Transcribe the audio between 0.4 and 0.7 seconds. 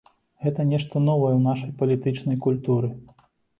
Гэта